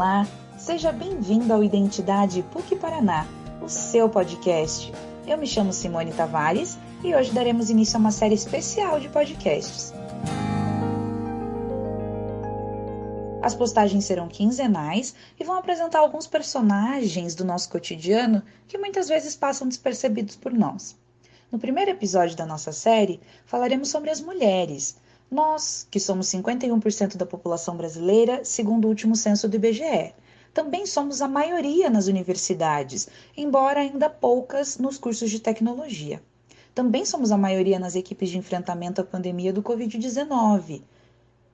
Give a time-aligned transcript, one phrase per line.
[0.00, 0.26] Olá,
[0.56, 3.26] seja bem-vindo ao Identidade PUC Paraná,
[3.60, 4.90] o seu podcast.
[5.26, 9.92] Eu me chamo Simone Tavares e hoje daremos início a uma série especial de podcasts.
[13.42, 19.36] As postagens serão quinzenais e vão apresentar alguns personagens do nosso cotidiano que muitas vezes
[19.36, 20.96] passam despercebidos por nós.
[21.52, 24.96] No primeiro episódio da nossa série, falaremos sobre as mulheres.
[25.30, 30.12] Nós, que somos 51% da população brasileira, segundo o último censo do IBGE.
[30.52, 36.20] Também somos a maioria nas universidades, embora ainda poucas nos cursos de tecnologia.
[36.74, 40.82] Também somos a maioria nas equipes de enfrentamento à pandemia do Covid-19.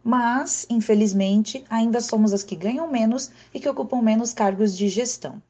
[0.03, 5.43] Mas, infelizmente, ainda somos as que ganham menos e que ocupam menos cargos de gestão.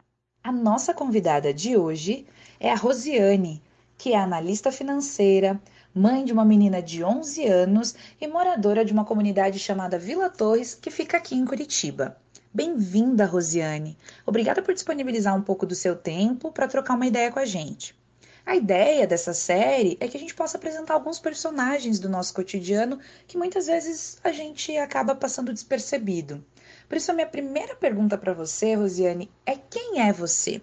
[0.43, 2.27] A nossa convidada de hoje
[2.59, 3.63] é a Rosiane,
[3.99, 5.61] que é analista financeira,
[5.99, 10.75] mãe de uma menina de 11 anos e moradora de uma comunidade chamada Vila Torres,
[10.75, 12.19] que fica aqui em Curitiba.
[12.53, 13.97] Bem-vinda, Rosiane.
[14.27, 17.97] Obrigada por disponibilizar um pouco do seu tempo para trocar uma ideia com a gente.
[18.45, 22.99] A ideia dessa série é que a gente possa apresentar alguns personagens do nosso cotidiano
[23.27, 26.45] que muitas vezes a gente acaba passando despercebido.
[26.87, 30.61] Por isso, a minha primeira pergunta para você, Rosiane, é quem é você?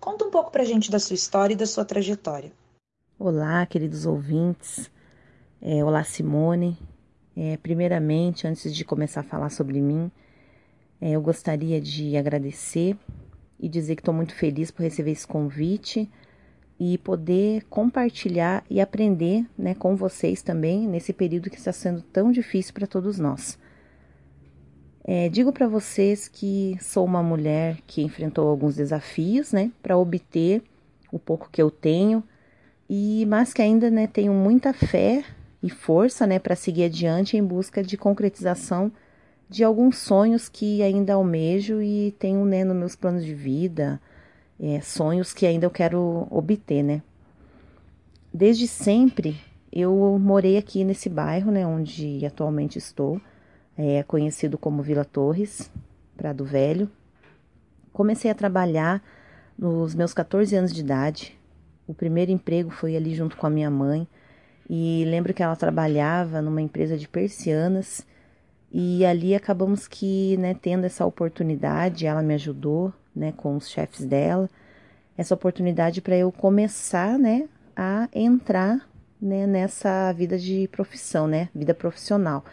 [0.00, 2.50] Conta um pouco para a gente da sua história e da sua trajetória.
[3.24, 4.90] Olá, queridos ouvintes.
[5.60, 6.76] É, olá, Simone.
[7.36, 10.10] É, primeiramente, antes de começar a falar sobre mim,
[11.00, 12.96] é, eu gostaria de agradecer
[13.60, 16.10] e dizer que estou muito feliz por receber esse convite
[16.80, 22.32] e poder compartilhar e aprender né, com vocês também nesse período que está sendo tão
[22.32, 23.56] difícil para todos nós.
[25.04, 30.60] É, digo para vocês que sou uma mulher que enfrentou alguns desafios né, para obter
[31.12, 32.24] o pouco que eu tenho
[32.94, 35.24] e mas que ainda né, tenho muita fé
[35.62, 38.92] e força né, para seguir adiante em busca de concretização
[39.48, 43.98] de alguns sonhos que ainda almejo e tenho né, nos meus planos de vida,
[44.60, 47.02] é, sonhos que ainda eu quero obter, né?
[48.30, 49.40] Desde sempre
[49.72, 53.18] eu morei aqui nesse bairro, né, onde atualmente estou,
[53.74, 55.70] é conhecido como Vila Torres,
[56.14, 56.90] Prado Velho.
[57.90, 59.02] Comecei a trabalhar
[59.58, 61.38] nos meus 14 anos de idade,
[61.86, 64.06] o primeiro emprego foi ali junto com a minha mãe.
[64.68, 68.06] E lembro que ela trabalhava numa empresa de persianas.
[68.72, 74.06] E ali acabamos que, né, tendo essa oportunidade, ela me ajudou, né, com os chefes
[74.06, 74.48] dela,
[75.16, 78.88] essa oportunidade para eu começar, né, a entrar,
[79.20, 82.44] né, nessa vida de profissão, né, vida profissional.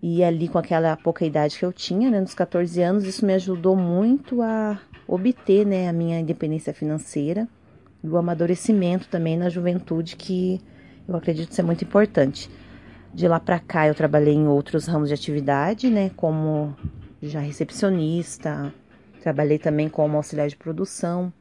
[0.00, 3.34] E ali com aquela pouca idade que eu tinha, né, nos 14 anos, isso me
[3.34, 7.48] ajudou muito a obter, né, a minha independência financeira
[8.04, 10.60] do amadurecimento também na juventude, que
[11.08, 12.50] eu acredito ser muito importante.
[13.14, 16.76] De lá para cá eu trabalhei em outros ramos de atividade, né, como
[17.22, 18.74] já recepcionista,
[19.22, 21.32] trabalhei também como auxiliar de produção,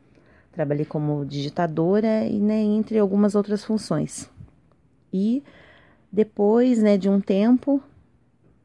[0.54, 4.30] trabalhei como digitadora e né, entre algumas outras funções.
[5.12, 5.44] E
[6.10, 7.84] depois, né, de um tempo,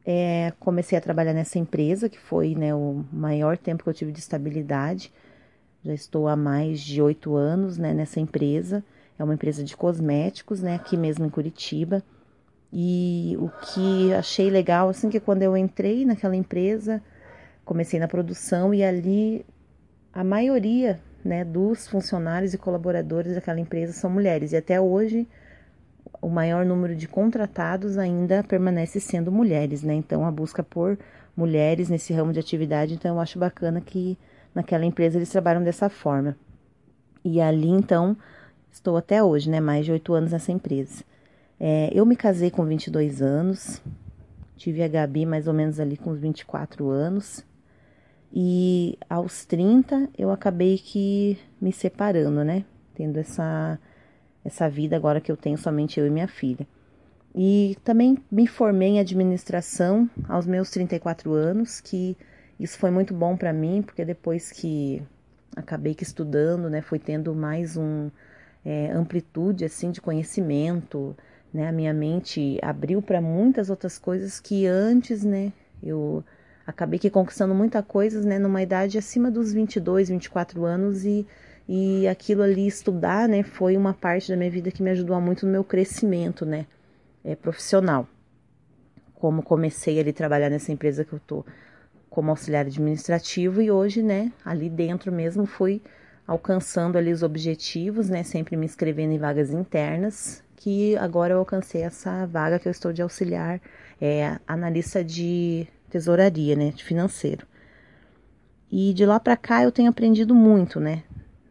[0.07, 4.13] é, comecei a trabalhar nessa empresa, que foi né, o maior tempo que eu tive
[4.13, 5.13] de estabilidade.
[5.85, 8.85] Já estou há mais de oito anos né, nessa empresa.
[9.19, 12.03] É uma empresa de cosméticos, né, aqui mesmo em Curitiba.
[12.73, 17.03] E o que achei legal, assim, que quando eu entrei naquela empresa,
[17.65, 19.45] comecei na produção e ali
[20.13, 24.53] a maioria, né, dos funcionários e colaboradores daquela empresa são mulheres.
[24.53, 25.27] E até hoje
[26.21, 29.95] o maior número de contratados ainda permanece sendo mulheres, né?
[29.95, 30.99] Então a busca por
[31.37, 34.19] mulheres nesse ramo de atividade, então eu acho bacana que
[34.55, 36.37] naquela empresa eles trabalham dessa forma.
[37.25, 38.17] E ali então
[38.71, 39.61] estou até hoje, né?
[39.61, 41.05] Mais de oito anos nessa empresa.
[41.61, 43.83] É, eu me casei com 22 anos,
[44.57, 47.45] tive a Gabi mais ou menos ali com uns 24 anos.
[48.33, 52.65] E aos 30 eu acabei que me separando, né?
[52.95, 53.79] Tendo essa,
[54.45, 56.67] essa vida agora que eu tenho somente eu e minha filha.
[57.35, 62.17] E também me formei em administração aos meus 34 anos, que
[62.59, 65.03] isso foi muito bom para mim, porque depois que
[65.55, 68.11] acabei que estudando, né, fui tendo mais um
[68.65, 71.17] é, amplitude assim de conhecimento,
[71.53, 75.53] né, a minha mente abriu para muitas outras coisas que antes, né,
[75.83, 76.25] eu
[76.67, 81.27] acabei que conquistando muita coisas, né, numa idade acima dos 22, 24 anos e
[81.69, 85.45] e aquilo ali estudar, né, foi uma parte da minha vida que me ajudou muito
[85.45, 86.67] no meu crescimento, né,
[87.23, 88.09] é, profissional.
[89.15, 91.45] Como comecei ali a trabalhar nessa empresa que eu tô
[92.11, 95.83] como auxiliar administrativo e hoje, né, ali dentro mesmo fui
[96.27, 101.83] alcançando ali os objetivos, né, sempre me inscrevendo em vagas internas, que agora eu alcancei
[101.83, 103.61] essa vaga que eu estou de auxiliar,
[104.01, 107.47] é analista de tesouraria, né, de financeiro.
[108.71, 111.03] E de lá para cá eu tenho aprendido muito, né?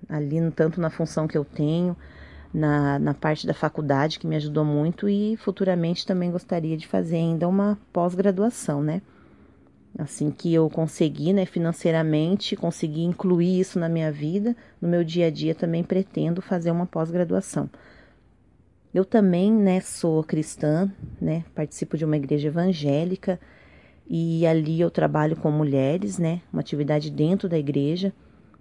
[0.07, 1.97] Ali, tanto na função que eu tenho,
[2.53, 7.17] na, na parte da faculdade, que me ajudou muito, e futuramente também gostaria de fazer
[7.17, 9.01] ainda uma pós-graduação, né?
[9.97, 15.25] Assim que eu conseguir, né, financeiramente, conseguir incluir isso na minha vida, no meu dia
[15.27, 17.67] a dia também pretendo fazer uma pós-graduação.
[18.93, 23.39] Eu também, né, sou cristã, né, participo de uma igreja evangélica
[24.07, 28.13] e ali eu trabalho com mulheres, né, uma atividade dentro da igreja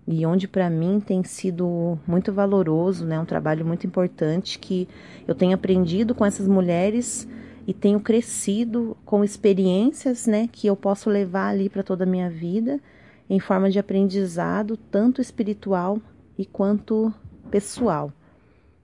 [0.09, 4.88] e onde para mim tem sido muito valoroso, né, um trabalho muito importante que
[5.29, 7.29] eu tenho aprendido com essas mulheres
[7.67, 12.31] e tenho crescido com experiências, né, que eu posso levar ali para toda a minha
[12.31, 12.81] vida
[13.29, 16.01] em forma de aprendizado, tanto espiritual
[16.39, 17.13] e quanto
[17.51, 18.13] pessoal.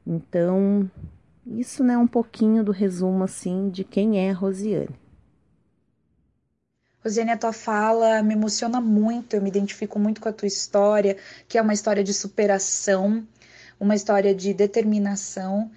[0.05, 0.91] Então,
[1.47, 5.01] isso né, é um pouquinho do resumo assim de quem é Rosiane.
[7.05, 11.17] Rosiane, a tua fala me emociona muito, eu me identifico muito com a tua história,
[11.49, 13.27] que é uma história de superação,
[13.79, 15.71] uma história de determinação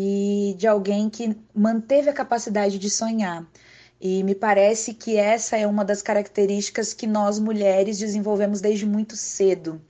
[0.00, 3.44] e de alguém que manteve a capacidade de sonhar.
[4.00, 9.16] E me parece que essa é uma das características que nós mulheres desenvolvemos desde muito
[9.16, 9.82] cedo.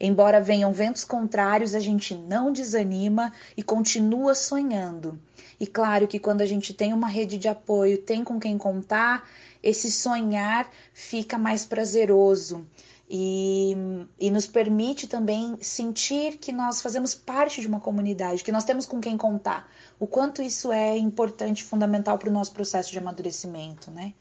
[0.00, 5.16] Embora venham ventos contrários, a gente não desanima e continua sonhando.
[5.60, 9.22] E claro que quando a gente tem uma rede de apoio, tem com quem contar,
[9.62, 12.66] esse sonhar fica mais prazeroso
[13.08, 13.76] e,
[14.18, 18.86] e nos permite também sentir que nós fazemos parte de uma comunidade, que nós temos
[18.86, 19.68] com quem contar.
[19.98, 24.14] O quanto isso é importante, fundamental para o nosso processo de amadurecimento, né?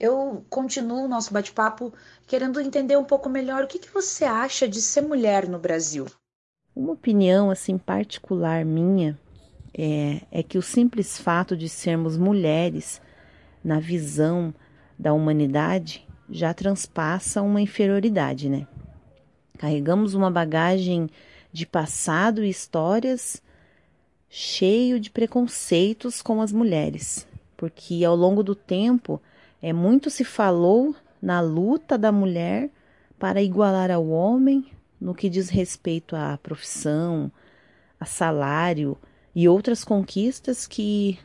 [0.00, 1.92] Eu continuo o nosso bate-papo
[2.26, 6.06] querendo entender um pouco melhor o que, que você acha de ser mulher no Brasil.
[6.74, 9.18] Uma opinião assim particular minha
[9.72, 13.00] é, é que o simples fato de sermos mulheres
[13.62, 14.52] na visão
[14.98, 18.66] da humanidade já transpassa uma inferioridade, né?
[19.58, 21.08] Carregamos uma bagagem
[21.52, 23.42] de passado e histórias
[24.28, 27.26] cheio de preconceitos com as mulheres,
[27.56, 29.20] porque ao longo do tempo
[29.62, 32.68] é muito se falou na luta da mulher
[33.18, 34.66] para igualar ao homem
[35.00, 37.30] no que diz respeito à profissão,
[38.00, 38.98] a salário
[39.34, 41.18] e outras conquistas que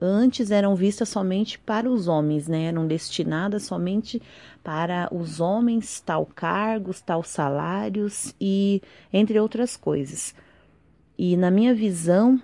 [0.00, 2.64] antes eram vistas somente para os homens, né?
[2.64, 4.20] Eram destinadas somente
[4.62, 8.82] para os homens, tal cargos, tal salários e
[9.12, 10.34] entre outras coisas.
[11.18, 12.40] E na minha visão,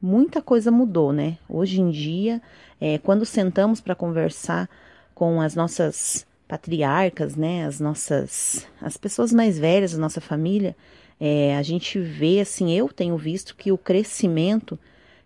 [0.00, 1.38] muita coisa mudou, né?
[1.48, 2.40] Hoje em dia,
[2.80, 4.68] é, quando sentamos para conversar
[5.14, 7.64] com as nossas patriarcas, né?
[7.64, 10.76] As nossas, as pessoas mais velhas da nossa família,
[11.18, 14.78] é, a gente vê assim, eu tenho visto que o crescimento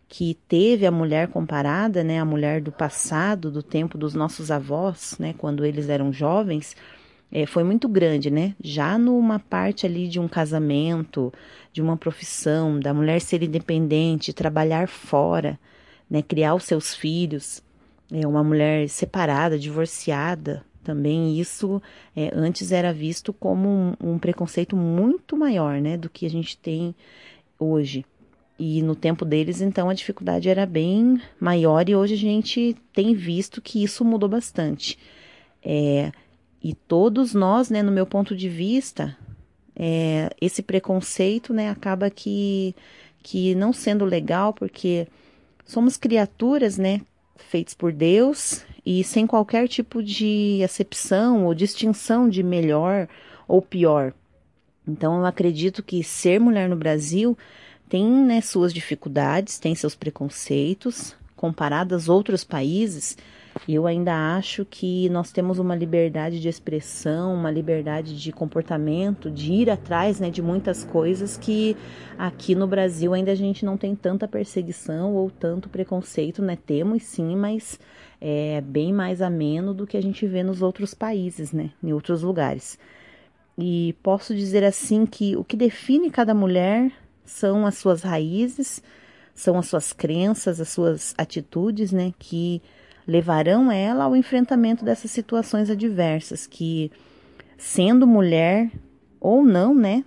[0.08, 5.16] que teve a mulher comparada, né, a mulher do passado, do tempo dos nossos avós,
[5.18, 6.76] né, quando eles eram jovens,
[7.32, 8.54] é, foi muito grande, né?
[8.62, 11.32] Já numa parte ali de um casamento,
[11.72, 15.58] de uma profissão, da mulher ser independente, trabalhar fora,
[16.08, 17.60] né, criar os seus filhos,
[18.12, 21.82] é, uma mulher separada, divorciada, também isso
[22.14, 26.56] é, antes era visto como um, um preconceito muito maior, né, do que a gente
[26.56, 26.94] tem
[27.58, 28.04] hoje.
[28.58, 33.12] E no tempo deles, então, a dificuldade era bem maior e hoje a gente tem
[33.14, 34.96] visto que isso mudou bastante.
[35.62, 36.12] É,
[36.62, 39.16] e todos nós, né, no meu ponto de vista,
[39.74, 42.76] é, esse preconceito, né, acaba que,
[43.22, 45.08] que não sendo legal, porque
[45.64, 47.00] somos criaturas, né,
[47.36, 53.08] feitas por Deus e sem qualquer tipo de acepção ou distinção de melhor
[53.48, 54.14] ou pior.
[54.86, 57.36] Então, eu acredito que ser mulher no Brasil
[57.88, 63.16] tem né, suas dificuldades, tem seus preconceitos, comparadas a outros países,
[63.68, 69.52] eu ainda acho que nós temos uma liberdade de expressão, uma liberdade de comportamento, de
[69.52, 71.76] ir atrás né, de muitas coisas que
[72.18, 76.58] aqui no Brasil ainda a gente não tem tanta perseguição ou tanto preconceito, né?
[76.66, 77.78] Temos sim, mas
[78.20, 81.70] é bem mais ameno do que a gente vê nos outros países, né?
[81.82, 82.78] Em outros lugares.
[83.56, 86.90] E posso dizer assim que o que define cada mulher
[87.24, 88.82] são as suas raízes,
[89.34, 92.62] são as suas crenças, as suas atitudes, né, que
[93.06, 96.90] levarão ela ao enfrentamento dessas situações adversas que,
[97.58, 98.70] sendo mulher
[99.20, 100.04] ou não, né,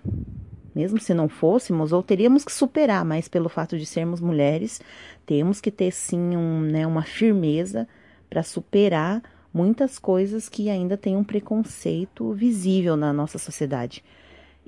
[0.73, 4.79] mesmo se não fôssemos, ou teríamos que superar, mas pelo fato de sermos mulheres,
[5.25, 7.87] temos que ter sim um, né, uma firmeza
[8.29, 14.03] para superar muitas coisas que ainda têm um preconceito visível na nossa sociedade.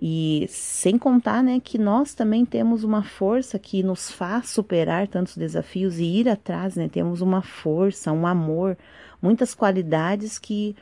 [0.02, 5.36] E sem contar, né, que nós também temos uma força que nos faz superar tantos
[5.36, 6.88] desafios e ir atrás, né?
[6.88, 8.78] Temos uma força, um amor,
[9.22, 10.74] muitas qualidades que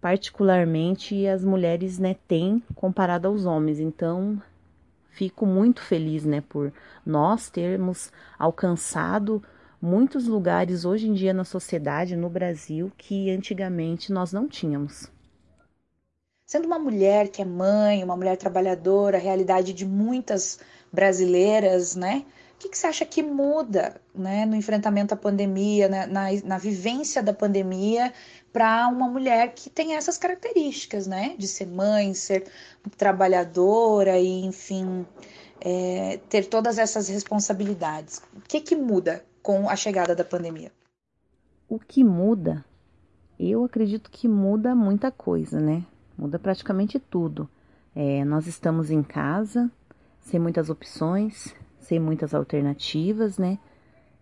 [0.00, 3.80] particularmente as mulheres né, têm comparado aos homens.
[3.80, 4.40] Então,
[5.10, 6.72] fico muito feliz né, por
[7.04, 9.42] nós termos alcançado
[9.80, 15.14] muitos lugares hoje em dia na sociedade, no Brasil, que antigamente nós não tínhamos.
[16.46, 20.60] Sendo uma mulher que é mãe, uma mulher trabalhadora, a realidade de muitas
[20.92, 22.24] brasileiras, né?
[22.54, 26.56] O que, que você acha que muda né, no enfrentamento à pandemia, né, na, na
[26.56, 28.12] vivência da pandemia,
[28.52, 31.34] para uma mulher que tem essas características, né?
[31.36, 32.46] De ser mãe, ser
[32.96, 35.04] trabalhadora e, enfim,
[35.60, 38.22] é, ter todas essas responsabilidades.
[38.36, 40.70] O que, que muda com a chegada da pandemia?
[41.68, 42.64] O que muda?
[43.38, 45.84] Eu acredito que muda muita coisa, né?
[46.16, 47.48] Muda praticamente tudo.
[47.94, 49.70] É, nós estamos em casa,
[50.20, 53.58] sem muitas opções, sem muitas alternativas, né?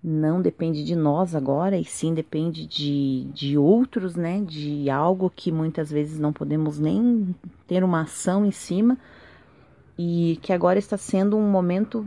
[0.02, 4.42] Não depende de nós agora, e sim depende de, de outros, né?
[4.42, 7.34] De algo que muitas vezes não podemos nem
[7.66, 8.98] ter uma ação em cima,
[9.96, 12.06] e que agora está sendo um momento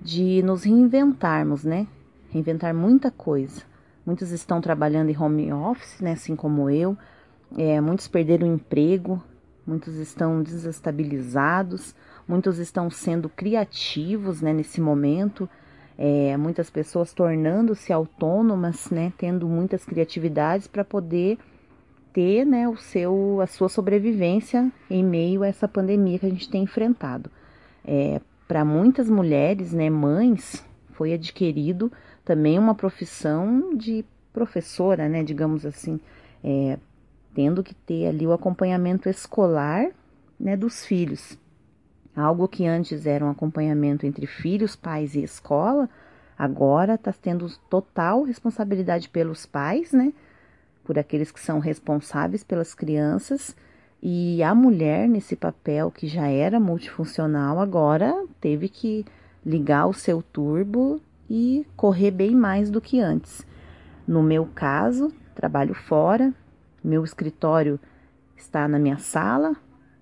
[0.00, 1.86] de nos reinventarmos, né?
[2.30, 3.62] Reinventar muita coisa.
[4.04, 6.12] Muitos estão trabalhando em home office, né?
[6.12, 6.96] Assim como eu.
[7.56, 9.22] É, muitos perderam o emprego,
[9.66, 11.94] muitos estão desestabilizados,
[12.26, 15.48] muitos estão sendo criativos né, nesse momento,
[15.98, 21.38] é, muitas pessoas tornando-se autônomas, né, tendo muitas criatividades para poder
[22.12, 26.48] ter né, o seu, a sua sobrevivência em meio a essa pandemia que a gente
[26.48, 27.30] tem enfrentado.
[27.84, 31.92] É, para muitas mulheres, né, mães, foi adquirido
[32.24, 36.00] também uma profissão de professora, né, digamos assim,
[36.42, 36.78] é,
[37.36, 39.90] tendo que ter ali o acompanhamento escolar
[40.40, 41.38] né, dos filhos.
[42.16, 45.86] Algo que antes era um acompanhamento entre filhos, pais e escola,
[46.38, 50.14] agora está tendo total responsabilidade pelos pais, né?
[50.82, 53.54] Por aqueles que são responsáveis pelas crianças.
[54.02, 59.04] E a mulher, nesse papel que já era multifuncional, agora teve que
[59.44, 63.46] ligar o seu turbo e correr bem mais do que antes.
[64.08, 66.32] No meu caso, trabalho fora,
[66.86, 67.80] meu escritório
[68.36, 69.56] está na minha sala,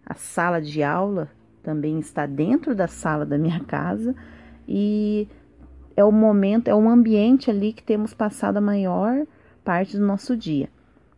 [0.04, 1.30] a sala de aula
[1.62, 4.14] também está dentro da sala da minha casa
[4.68, 5.26] e
[5.96, 9.26] é o momento, é um ambiente ali que temos passado a maior
[9.64, 10.68] parte do nosso dia.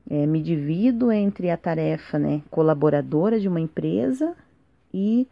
[0.08, 4.36] É, me divido entre a tarefa né, colaboradora de uma empresa
[4.94, 5.26] e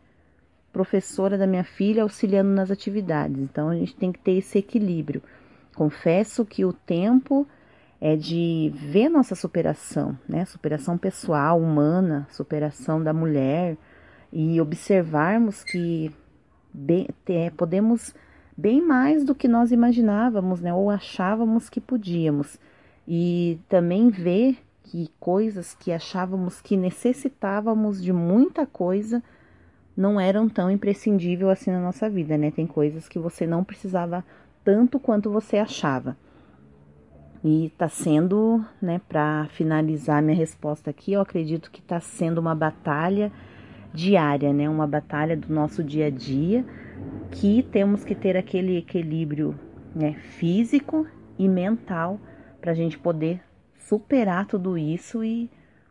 [0.72, 3.38] professora da minha filha auxiliando nas atividades.
[3.38, 5.22] Então a gente tem que ter esse equilíbrio.
[5.76, 7.46] Confesso que o tempo
[8.00, 10.44] é de ver nossa superação, né?
[10.44, 13.76] Superação pessoal, humana, superação da mulher
[14.32, 16.10] e observarmos que
[16.72, 18.14] bem, é, podemos
[18.56, 20.72] bem mais do que nós imaginávamos, né?
[20.74, 22.58] Ou achávamos que podíamos.
[23.06, 29.22] E também ver que coisas que achávamos que necessitávamos de muita coisa
[29.96, 32.50] não eram tão imprescindível assim na nossa vida, né?
[32.50, 34.24] Tem coisas que você não precisava
[34.64, 36.16] tanto quanto você achava.
[37.44, 42.54] E está sendo, né, para finalizar minha resposta aqui, eu acredito que está sendo uma
[42.54, 43.30] batalha
[43.92, 46.64] diária, né, uma batalha do nosso dia a dia,
[47.30, 49.54] que temos que ter aquele equilíbrio
[49.94, 51.06] né, físico
[51.38, 52.18] e mental
[52.62, 53.42] para a gente poder
[53.76, 55.50] superar tudo isso e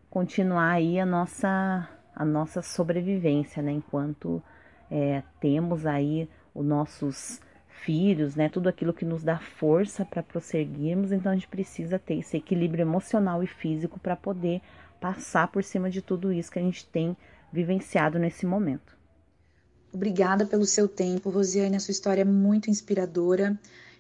[0.10, 4.42] continuar aí a nossa, a nossa sobrevivência, né, enquanto
[4.90, 7.40] é, temos aí os nossos
[7.84, 8.50] filhos, né?
[8.50, 11.12] Tudo aquilo que nos dá força para prosseguirmos.
[11.12, 14.62] Então a gente precisa ter esse equilíbrio emocional e físico para poder
[15.00, 17.16] passar por cima de tudo isso que a gente tem
[17.52, 18.98] vivenciado nesse momento.
[19.92, 21.76] Obrigada pelo seu tempo, Rosiane.
[21.76, 23.60] A sua história é muito inspiradora.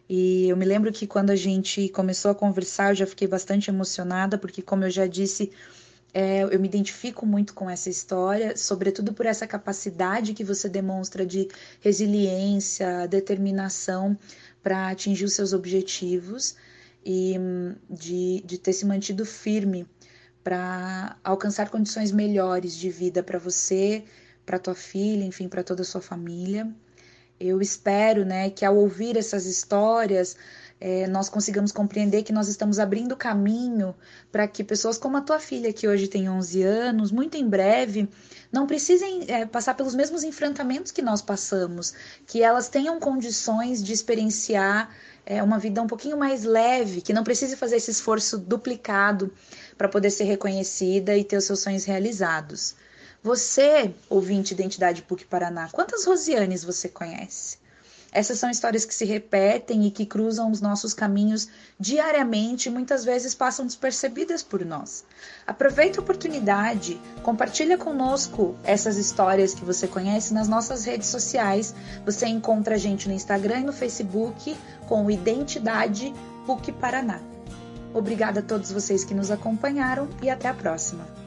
[0.10, 3.70] E eu me lembro que quando a gente começou a conversar, eu já fiquei bastante
[3.70, 5.52] emocionada, porque, como eu já disse,
[6.13, 11.25] é, eu me identifico muito com essa história, sobretudo por essa capacidade que você demonstra
[11.25, 11.48] de
[11.82, 14.17] resiliência, determinação
[14.62, 16.55] para atingir os seus objetivos
[17.03, 17.36] e
[17.89, 19.88] de, de ter se mantido firme
[20.43, 24.03] para alcançar condições melhores de vida para você,
[24.46, 26.70] para tua filha, enfim, para toda a sua família.
[27.39, 30.38] Eu espero, né, que ao ouvir essas histórias,
[30.86, 33.96] é, nós consigamos compreender que nós estamos abrindo caminho
[34.30, 38.10] para que pessoas como a tua filha, que hoje tem 11 anos, muito em breve,
[38.52, 41.94] não precisem é, passar pelos mesmos enfrentamentos que nós passamos,
[42.28, 44.94] que elas tenham condições de experienciar
[45.25, 49.32] é, uma vida um pouquinho mais leve, que não precise fazer esse esforço duplicado
[49.78, 52.75] para poder ser reconhecida e ter os seus sonhos realizados.
[53.24, 57.62] Você, ouvinte da Identidade PUC Paraná, quantas Rosianes você conhece?
[58.13, 61.48] Essas são histórias que se repetem e que cruzam os nossos caminhos
[61.79, 65.03] diariamente e muitas vezes passam despercebidas por nós.
[65.48, 71.74] Aproveita a oportunidade, compartilha conosco essas histórias que você conhece nas nossas redes sociais.
[72.05, 74.55] Você encontra a gente no Instagram e no Facebook
[74.88, 76.13] com Identidade
[76.46, 77.20] PUC Paraná.
[77.96, 81.23] Obrigada a todos vocês que nos acompanharam e até a próxima.